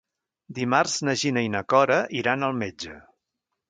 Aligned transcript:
Dimarts 0.59 0.95
na 1.09 1.15
Gina 1.25 1.45
i 1.49 1.53
na 1.59 1.63
Cora 1.75 2.01
iran 2.25 2.51
al 2.51 2.61
metge. 2.67 3.01